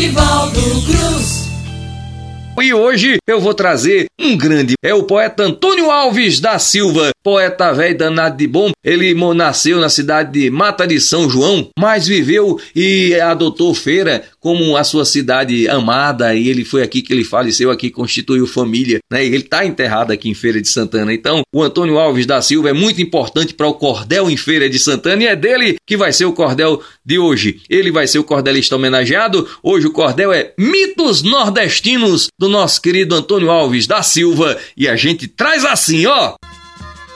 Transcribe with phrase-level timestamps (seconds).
[0.00, 1.50] Nivaldo Cruz.
[2.62, 7.72] E hoje eu vou trazer um grande, é o poeta Antônio Alves da Silva, poeta
[7.72, 8.70] velho danado de bom.
[8.82, 14.76] Ele nasceu na cidade de Mata de São João, mas viveu e adotou Feira como
[14.76, 19.24] a sua cidade amada, e ele foi aqui que ele faleceu, aqui constituiu família, né?
[19.24, 21.12] Ele está enterrado aqui em Feira de Santana.
[21.12, 24.78] Então, o Antônio Alves da Silva é muito importante para o cordel em Feira de
[24.78, 27.60] Santana e é dele que vai ser o cordel de hoje.
[27.68, 29.46] Ele vai ser o cordelista homenageado.
[29.62, 34.96] Hoje o cordel é Mitos Nordestinos do nosso querido Antônio Alves da Silva e a
[34.96, 36.34] gente traz assim, ó.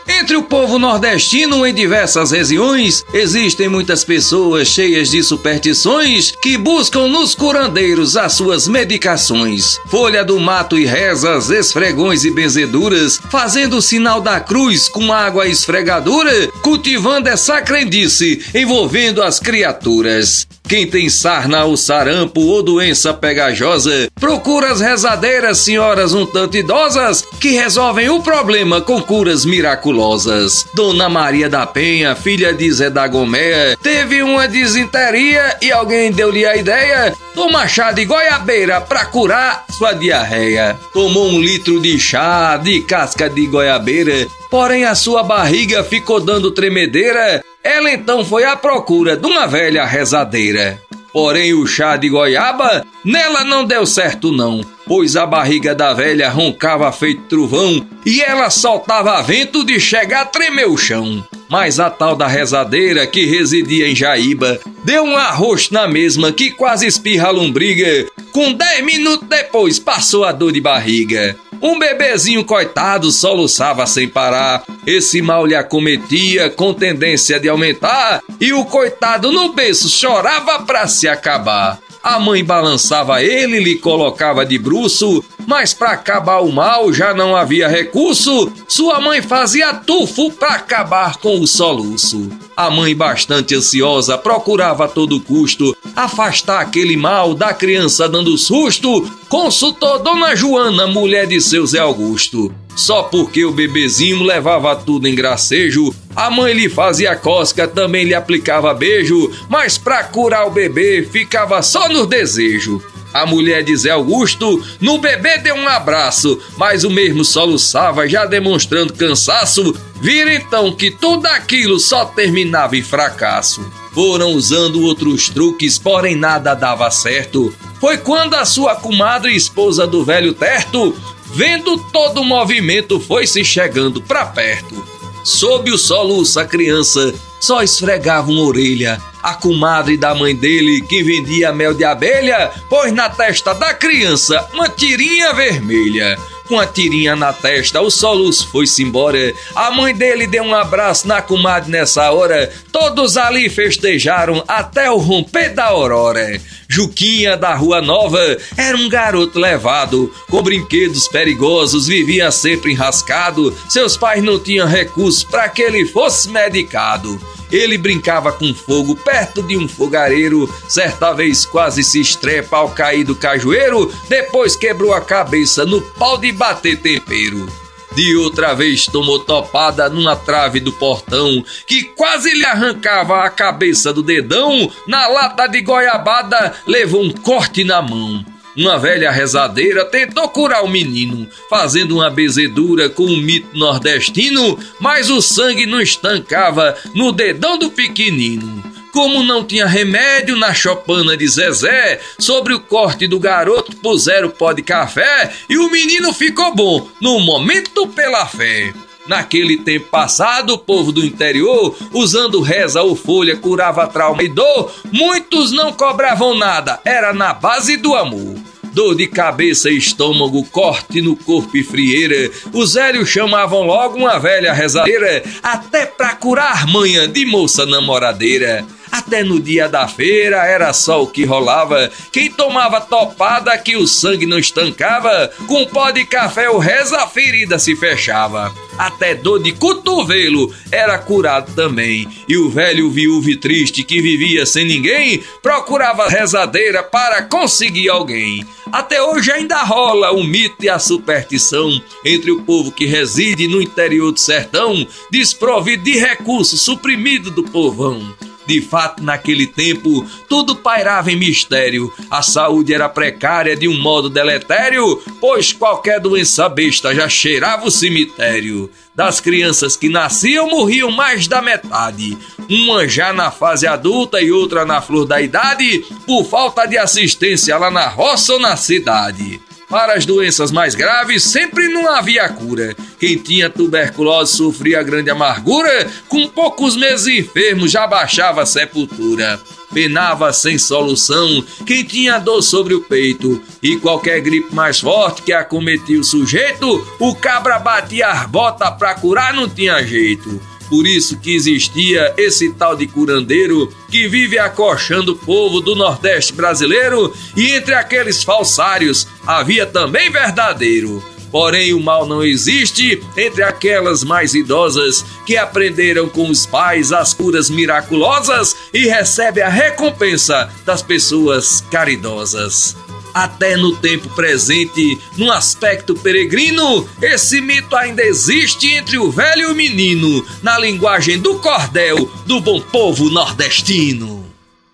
[0.06, 7.08] Entre o povo nordestino, em diversas regiões, existem muitas pessoas cheias de superstições que buscam
[7.08, 9.78] nos curandeiros as suas medicações.
[9.88, 15.46] Folha do mato e rezas, esfregões e benzeduras, fazendo o sinal da cruz com água
[15.46, 20.46] esfregadura, cultivando essa crendice, envolvendo as criaturas.
[20.74, 27.24] Quem tem sarna ou sarampo ou doença pegajosa, procura as rezadeiras senhoras um tanto idosas
[27.40, 30.66] que resolvem o problema com curas miraculosas.
[30.74, 36.44] Dona Maria da Penha, filha de Zé da Gomea, teve uma desinteria e alguém deu-lhe
[36.44, 40.76] a ideia Toma chá de goiabeira para curar sua diarreia.
[40.92, 46.52] Tomou um litro de chá de casca de goiabeira, porém a sua barriga ficou dando
[46.52, 47.42] tremedeira.
[47.64, 50.78] Ela então foi à procura de uma velha rezadeira.
[51.10, 56.28] Porém, o chá de goiaba nela não deu certo, não, pois a barriga da velha
[56.28, 61.24] roncava feito trovão e ela soltava vento de chegar a tremer o chão.
[61.48, 66.50] Mas a tal da rezadeira que residia em Jaíba deu um arroz na mesma que
[66.50, 68.06] quase espirra a lombriga.
[68.32, 71.36] Com dez minutos depois passou a dor de barriga.
[71.66, 74.62] Um bebezinho coitado soluçava sem parar.
[74.86, 80.86] Esse mal lhe acometia com tendência de aumentar e o coitado no berço chorava pra
[80.86, 81.80] se acabar.
[82.04, 87.34] A mãe balançava ele, lhe colocava de bruço, mas para acabar o mal já não
[87.34, 88.52] havia recurso.
[88.68, 92.28] Sua mãe fazia tufo para acabar com o soluço.
[92.54, 99.10] A mãe, bastante ansiosa, procurava a todo custo afastar aquele mal da criança dando susto.
[99.26, 102.54] Consultou Dona Joana, mulher de seu Zé Augusto.
[102.76, 108.14] Só porque o bebezinho levava tudo em gracejo, a mãe lhe fazia cosca, também lhe
[108.14, 112.82] aplicava beijo, mas pra curar o bebê ficava só no desejo.
[113.12, 118.26] A mulher de Zé Augusto no bebê deu um abraço, mas o mesmo soluçava, já
[118.26, 119.72] demonstrando cansaço.
[120.00, 123.64] Vira então que tudo aquilo só terminava em fracasso.
[123.92, 127.54] Foram usando outros truques, porém nada dava certo.
[127.80, 130.96] Foi quando a sua comadre, esposa do velho Terto,
[131.34, 134.84] vendo todo o movimento, foi se chegando para perto.
[135.24, 139.00] Sob o soluço, a criança só esfregava uma orelha.
[139.22, 144.46] A comadre da mãe dele, que vendia mel de abelha, pôs na testa da criança
[144.52, 146.18] uma tirinha vermelha.
[146.46, 149.32] Com a tirinha na testa, o soluço foi-se embora.
[149.56, 152.52] A mãe dele deu um abraço na comadre nessa hora.
[152.70, 156.38] Todos ali festejaram até o romper da aurora.
[156.74, 163.56] Juquinha da Rua Nova era um garoto levado, com brinquedos perigosos, vivia sempre enrascado.
[163.68, 167.16] Seus pais não tinham recursos para que ele fosse medicado.
[167.52, 173.04] Ele brincava com fogo perto de um fogareiro, certa vez quase se estrepa ao cair
[173.04, 177.63] do cajueiro, depois quebrou a cabeça no pau de bater tempero.
[177.94, 183.92] De outra vez tomou topada numa trave do portão, que quase lhe arrancava a cabeça
[183.92, 188.24] do dedão, na lata de goiabada levou um corte na mão.
[188.56, 195.08] Uma velha rezadeira tentou curar o menino, fazendo uma bezedura com um mito nordestino, mas
[195.08, 198.63] o sangue não estancava no dedão do pequenino.
[198.94, 204.52] Como não tinha remédio na chopana de Zezé, sobre o corte do garoto puseram pó
[204.52, 208.72] de café e o menino ficou bom, no momento pela fé.
[209.08, 214.72] Naquele tempo passado, o povo do interior, usando reza ou folha, curava trauma e dor,
[214.92, 218.36] muitos não cobravam nada, era na base do amor.
[218.72, 224.52] Dor de cabeça, estômago, corte no corpo e frieira, os velhos chamavam logo uma velha
[224.52, 228.64] rezadeira, até pra curar manhã de moça namoradeira.
[228.90, 231.90] Até no dia da feira era só o que rolava.
[232.12, 237.06] Quem tomava topada que o sangue não estancava, com pó de café o reza a
[237.06, 238.54] ferida se fechava.
[238.78, 242.08] Até dor de cotovelo era curado também.
[242.28, 248.44] E o velho viúvo triste que vivia sem ninguém procurava rezadeira para conseguir alguém.
[248.72, 253.62] Até hoje ainda rola o mito e a superstição entre o povo que reside no
[253.62, 258.12] interior do sertão, desprovido de recursos, suprimido do povão.
[258.46, 261.92] De fato, naquele tempo, tudo pairava em mistério.
[262.10, 267.70] A saúde era precária de um modo deletério, pois qualquer doença besta já cheirava o
[267.70, 268.70] cemitério.
[268.94, 272.16] Das crianças que nasciam, morriam mais da metade.
[272.48, 277.56] Uma já na fase adulta e outra na flor da idade, por falta de assistência
[277.56, 279.40] lá na roça ou na cidade.
[279.74, 282.76] Para as doenças mais graves, sempre não havia cura.
[282.96, 289.40] Quem tinha tuberculose sofria grande amargura, com poucos meses enfermo já baixava a sepultura.
[289.72, 295.32] Penava sem solução quem tinha dor sobre o peito, e qualquer gripe mais forte que
[295.32, 300.40] acometia o sujeito, o cabra batia as botas pra curar não tinha jeito.
[300.74, 306.32] Por isso que existia esse tal de curandeiro que vive acochando o povo do Nordeste
[306.32, 311.00] brasileiro e entre aqueles falsários havia também verdadeiro.
[311.30, 317.14] Porém, o mal não existe entre aquelas mais idosas que aprenderam com os pais as
[317.14, 322.74] curas miraculosas e recebem a recompensa das pessoas caridosas
[323.14, 329.46] até no tempo presente, num aspecto peregrino, esse mito ainda existe entre o velho e
[329.46, 334.23] o menino, na linguagem do cordel do bom povo nordestino.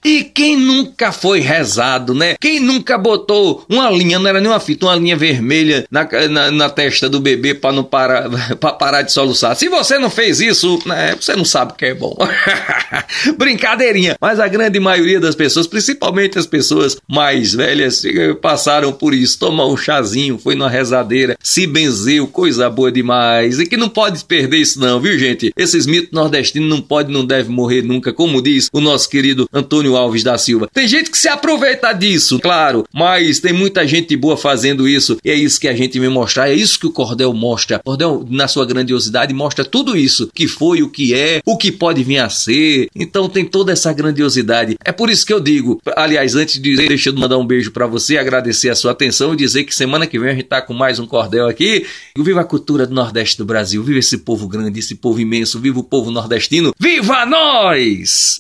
[0.04, 2.34] E quem nunca foi rezado, né?
[2.40, 6.50] Quem nunca botou uma linha, não era nem uma fita, uma linha vermelha na, na,
[6.50, 9.54] na testa do bebê para não parar, pra parar de soluçar?
[9.56, 12.16] Se você não fez isso, né, você não sabe o que é bom.
[13.36, 14.16] Brincadeirinha.
[14.20, 18.02] Mas a grande maioria das pessoas, principalmente as pessoas mais velhas,
[18.40, 19.38] passaram por isso.
[19.38, 23.58] Tomou um chazinho, foi numa rezadeira, se benzeu, coisa boa demais.
[23.58, 25.52] E que não pode perder isso não, viu gente?
[25.56, 29.89] Esses mitos nordestinos não pode, não deve morrer nunca, como diz o nosso querido Antônio
[29.96, 30.68] Alves da Silva.
[30.72, 35.18] Tem gente que se aproveita disso, claro, mas tem muita gente boa fazendo isso.
[35.24, 37.78] E é isso que a gente vem mostrar, é isso que o Cordel mostra.
[37.78, 41.72] O Cordel, na sua grandiosidade, mostra tudo isso, que foi, o que é, o que
[41.72, 42.88] pode vir a ser.
[42.94, 44.76] Então tem toda essa grandiosidade.
[44.84, 47.86] É por isso que eu digo, aliás, antes de deixa eu mandar um beijo para
[47.86, 50.74] você, agradecer a sua atenção e dizer que semana que vem a gente tá com
[50.74, 51.86] mais um Cordel aqui.
[52.16, 55.80] Viva a cultura do Nordeste do Brasil, viva esse povo grande, esse povo imenso, viva
[55.80, 58.38] o povo nordestino, viva nós!